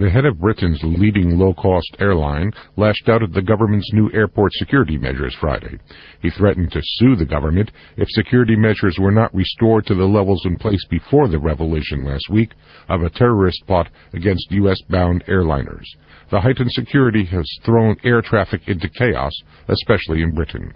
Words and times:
The 0.00 0.08
head 0.08 0.24
of 0.24 0.40
Britain's 0.40 0.80
leading 0.82 1.38
low-cost 1.38 1.96
airline 1.98 2.52
lashed 2.78 3.10
out 3.10 3.22
at 3.22 3.34
the 3.34 3.42
government's 3.42 3.92
new 3.92 4.10
airport 4.14 4.54
security 4.54 4.96
measures 4.96 5.36
Friday. 5.38 5.78
He 6.22 6.30
threatened 6.30 6.72
to 6.72 6.80
sue 6.82 7.16
the 7.16 7.26
government 7.26 7.70
if 7.98 8.08
security 8.08 8.56
measures 8.56 8.96
were 8.98 9.10
not 9.10 9.34
restored 9.34 9.84
to 9.86 9.94
the 9.94 10.06
levels 10.06 10.46
in 10.46 10.56
place 10.56 10.82
before 10.88 11.28
the 11.28 11.38
revelation 11.38 12.02
last 12.02 12.30
week 12.30 12.52
of 12.88 13.02
a 13.02 13.10
terrorist 13.10 13.62
plot 13.66 13.90
against 14.14 14.50
U.S.-bound 14.50 15.28
airliners. 15.28 15.84
The 16.30 16.40
heightened 16.40 16.72
security 16.72 17.26
has 17.26 17.46
thrown 17.62 17.94
air 18.02 18.22
traffic 18.22 18.62
into 18.68 18.88
chaos, 18.88 19.32
especially 19.68 20.22
in 20.22 20.34
Britain. 20.34 20.72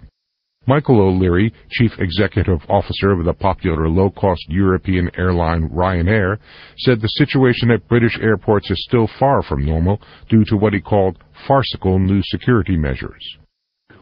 Michael 0.67 0.99
O'Leary, 0.99 1.53
Chief 1.69 1.91
Executive 1.99 2.59
Officer 2.69 3.11
of 3.11 3.23
the 3.23 3.33
popular 3.33 3.87
low-cost 3.87 4.45
European 4.49 5.11
airline 5.15 5.69
Ryanair, 5.69 6.37
said 6.79 7.01
the 7.01 7.07
situation 7.07 7.69
at 7.69 7.87
British 7.87 8.17
airports 8.19 8.71
is 8.71 8.83
still 8.87 9.07
far 9.19 9.43
from 9.43 9.63
normal 9.63 10.01
due 10.27 10.43
to 10.45 10.57
what 10.57 10.73
he 10.73 10.81
called 10.81 11.17
farcical 11.47 11.99
new 11.99 12.21
security 12.23 12.75
measures. 12.77 13.37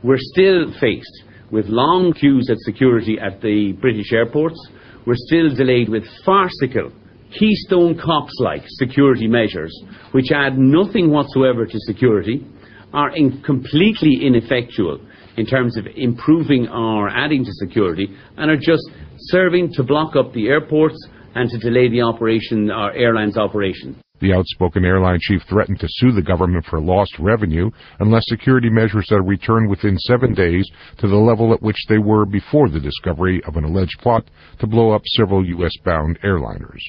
We're 0.04 0.18
still 0.18 0.74
faced 0.80 1.24
with 1.52 1.66
long 1.68 2.14
queues 2.14 2.50
at 2.50 2.58
security 2.60 3.18
at 3.20 3.42
the 3.42 3.74
British 3.74 4.14
airports. 4.14 4.58
We're 5.06 5.16
still 5.18 5.54
delayed 5.54 5.90
with 5.90 6.04
farcical 6.26 6.94
Keystone 7.38 8.00
Cops-like 8.00 8.64
security 8.68 9.28
measures, 9.28 9.74
which 10.14 10.32
add 10.32 10.58
nothing 10.58 11.10
whatsoever 11.10 11.66
to 11.66 11.80
security, 11.88 12.46
are 12.94 13.14
in 13.16 13.42
completely 13.42 14.20
ineffectual 14.22 15.02
in 15.38 15.46
terms 15.46 15.78
of 15.78 15.86
improving 15.96 16.68
or 16.68 17.10
adding 17.10 17.44
to 17.44 17.52
security 17.54 18.16
and 18.38 18.52
are 18.52 18.58
just 18.58 18.84
serving 19.18 19.72
to 19.74 19.84
block 19.84 20.16
up 20.16 20.34
the 20.34 20.48
airports 20.48 20.98
and 21.36 21.50
to 21.50 21.58
delay 21.58 21.90
the 21.90 22.02
operation, 22.02 22.70
our 22.70 22.92
airline's 22.94 23.38
operation. 23.38 24.00
The 24.22 24.34
outspoken 24.34 24.86
airline 24.86 25.20
chief 25.22 25.42
threatened 25.50 25.80
to 25.82 25.88
sue 25.90 26.12
the 26.14 26.22
government 26.22 26.66
for 26.70 26.80
lost 26.80 27.14
revenue 27.20 27.70
unless 28.00 28.24
security 28.28 28.70
measures 28.70 29.12
are 29.12 29.22
returned 29.22 29.70
within 29.70 29.98
seven 29.98 30.34
days 30.34 30.70
to 31.00 31.08
the 31.08 31.16
level 31.18 31.54
at 31.54 31.62
which 31.62 31.76
they 31.90 31.98
were 31.98 32.26
before 32.26 32.70
the 32.70 32.80
discovery 32.80 33.42
of 33.46 33.58
an 33.58 33.66
alleged 33.66 34.00
plot 34.00 34.24
to 34.60 34.68
blow 34.68 34.92
up 34.92 35.02
several 35.18 35.46
U.S.-bound 35.46 36.22
airliners. 36.24 36.80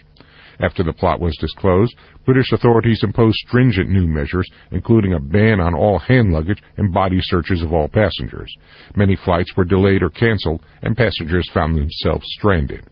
After 0.61 0.83
the 0.83 0.93
plot 0.93 1.21
was 1.21 1.37
disclosed, 1.37 1.95
British 2.25 2.53
authorities 2.53 3.03
imposed 3.03 3.37
stringent 3.47 3.91
new 3.91 4.07
measures, 4.07 4.49
including 4.71 5.15
a 5.15 5.21
ban 5.21 5.61
on 5.61 5.75
all 5.75 5.99
hand 5.99 6.33
luggage 6.33 6.63
and 6.77 6.93
body 6.93 7.19
searches 7.21 7.63
of 7.63 7.73
all 7.73 7.89
passengers. 7.89 8.55
Many 8.97 9.17
flights 9.17 9.57
were 9.57 9.65
delayed 9.65 10.03
or 10.03 10.11
canceled, 10.11 10.63
and 10.83 10.97
passengers 10.97 11.51
found 11.53 11.77
themselves 11.77 12.25
stranded. 12.39 12.85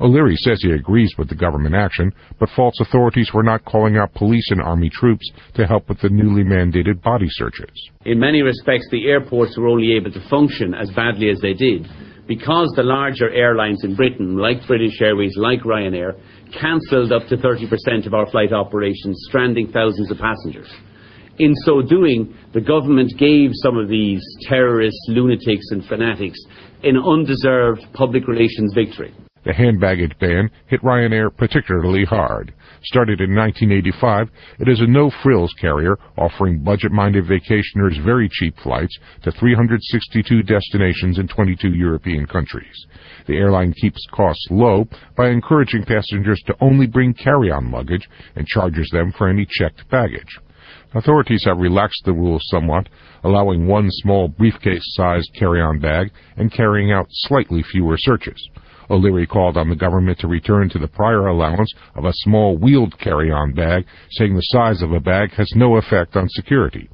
O'Leary 0.00 0.36
says 0.36 0.60
he 0.60 0.72
agrees 0.72 1.14
with 1.16 1.28
the 1.28 1.34
government 1.34 1.74
action, 1.74 2.12
but 2.38 2.50
faults 2.50 2.80
authorities 2.80 3.30
for 3.30 3.42
not 3.42 3.64
calling 3.64 3.96
out 3.96 4.12
police 4.12 4.50
and 4.50 4.60
army 4.60 4.90
troops 4.90 5.30
to 5.54 5.66
help 5.66 5.88
with 5.88 5.98
the 6.00 6.10
newly 6.10 6.44
mandated 6.44 7.02
body 7.02 7.28
searches. 7.30 7.90
In 8.04 8.18
many 8.18 8.42
respects, 8.42 8.86
the 8.90 9.06
airports 9.08 9.56
were 9.56 9.68
only 9.68 9.94
able 9.96 10.12
to 10.12 10.28
function 10.28 10.74
as 10.74 10.90
badly 10.90 11.30
as 11.30 11.40
they 11.40 11.54
did 11.54 11.88
because 12.26 12.72
the 12.76 12.82
larger 12.82 13.30
airlines 13.30 13.84
in 13.84 13.94
Britain, 13.94 14.36
like 14.36 14.66
British 14.66 15.00
Airways, 15.00 15.34
like 15.36 15.60
Ryanair, 15.60 16.18
cancelled 16.52 17.12
up 17.12 17.28
to 17.28 17.36
30% 17.36 18.06
of 18.06 18.14
our 18.14 18.28
flight 18.30 18.52
operations, 18.52 19.16
stranding 19.28 19.70
thousands 19.72 20.10
of 20.10 20.18
passengers. 20.18 20.68
In 21.38 21.54
so 21.64 21.82
doing, 21.82 22.34
the 22.54 22.60
government 22.60 23.12
gave 23.18 23.50
some 23.54 23.76
of 23.76 23.88
these 23.88 24.22
terrorists, 24.42 25.00
lunatics, 25.08 25.66
and 25.70 25.84
fanatics 25.84 26.38
an 26.82 26.96
undeserved 26.96 27.84
public 27.92 28.26
relations 28.28 28.72
victory. 28.74 29.14
The 29.46 29.52
hand 29.52 29.78
baggage 29.78 30.18
ban 30.18 30.50
hit 30.66 30.82
Ryanair 30.82 31.30
particularly 31.30 32.04
hard. 32.04 32.52
Started 32.82 33.20
in 33.20 33.32
1985, 33.32 34.28
it 34.58 34.68
is 34.68 34.80
a 34.80 34.88
no-frills 34.88 35.54
carrier 35.60 35.96
offering 36.18 36.64
budget-minded 36.64 37.26
vacationers 37.26 38.04
very 38.04 38.28
cheap 38.28 38.58
flights 38.58 38.98
to 39.22 39.30
362 39.30 40.42
destinations 40.42 41.20
in 41.20 41.28
22 41.28 41.68
European 41.74 42.26
countries. 42.26 42.86
The 43.28 43.36
airline 43.36 43.72
keeps 43.80 44.04
costs 44.10 44.48
low 44.50 44.88
by 45.16 45.28
encouraging 45.28 45.84
passengers 45.84 46.42
to 46.46 46.56
only 46.60 46.88
bring 46.88 47.14
carry-on 47.14 47.70
luggage 47.70 48.08
and 48.34 48.48
charges 48.48 48.90
them 48.90 49.12
for 49.16 49.28
any 49.28 49.46
checked 49.48 49.88
baggage. 49.88 50.40
Authorities 50.92 51.44
have 51.44 51.58
relaxed 51.58 52.02
the 52.04 52.12
rules 52.12 52.42
somewhat, 52.48 52.88
allowing 53.22 53.68
one 53.68 53.92
small 53.92 54.26
briefcase-sized 54.26 55.30
carry-on 55.38 55.78
bag 55.78 56.10
and 56.36 56.52
carrying 56.52 56.90
out 56.90 57.06
slightly 57.10 57.62
fewer 57.62 57.96
searches. 57.96 58.48
O'Leary 58.90 59.26
called 59.26 59.56
on 59.56 59.68
the 59.68 59.76
government 59.76 60.18
to 60.20 60.28
return 60.28 60.68
to 60.70 60.78
the 60.78 60.88
prior 60.88 61.26
allowance 61.26 61.72
of 61.94 62.04
a 62.04 62.12
small 62.12 62.56
wheeled 62.56 62.98
carry-on 62.98 63.52
bag, 63.52 63.86
saying 64.12 64.34
the 64.34 64.40
size 64.40 64.82
of 64.82 64.92
a 64.92 65.00
bag 65.00 65.32
has 65.32 65.50
no 65.54 65.76
effect 65.76 66.16
on 66.16 66.28
security. 66.28 66.88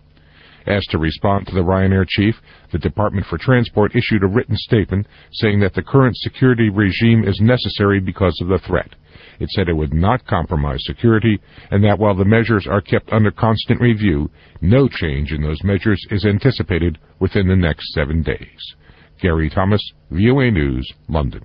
Asked 0.67 0.91
to 0.93 0.99
respond 0.99 1.47
to 1.47 1.55
the 1.55 1.63
Ryanair 1.63 2.07
chief, 2.09 2.41
the 2.71 2.79
Department 2.79 3.27
for 3.27 3.37
Transport 3.37 3.97
issued 3.97 4.23
a 4.23 4.29
written 4.29 4.57
statement 4.57 5.07
saying 5.33 5.59
that 5.61 5.75
the 5.75 5.83
current 5.83 6.17
security 6.17 6.71
regime 6.71 7.25
is 7.25 7.41
necessary 7.41 7.99
because 7.99 8.39
of 8.41 8.49
the 8.49 8.61
threat. 8.61 8.95
It 9.41 9.49
said 9.51 9.69
it 9.69 9.77
would 9.77 9.93
not 9.93 10.27
compromise 10.27 10.85
security 10.85 11.41
and 11.73 11.83
that 11.83 11.99
while 11.99 12.15
the 12.15 12.25
measures 12.25 12.67
are 12.69 12.81
kept 12.81 13.13
under 13.13 13.33
constant 13.33 13.81
review, 13.81 14.31
no 14.61 14.87
change 14.87 15.33
in 15.33 15.43
those 15.43 15.65
measures 15.65 16.01
is 16.11 16.25
anticipated 16.25 16.99
within 17.19 17.49
the 17.49 17.57
next 17.57 17.93
seven 17.93 18.23
days. 18.23 18.75
Gary 19.21 19.51
Thomas, 19.51 19.83
VOA 20.11 20.51
News, 20.51 20.89
London. 21.09 21.45